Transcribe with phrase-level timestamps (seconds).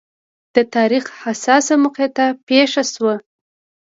[0.55, 3.15] د تاریخ حساسه مقطعه پېښه شوه.